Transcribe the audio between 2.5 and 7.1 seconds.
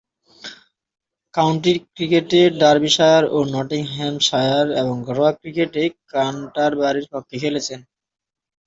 Derbyshire ও Nottinghamshire এবং ঘরোয়া ক্রিকেটে ক্যান্টারবারির